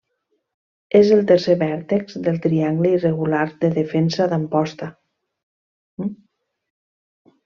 [0.99, 4.91] És el tercer vèrtex del triangle irregular de defensa d'Amposta.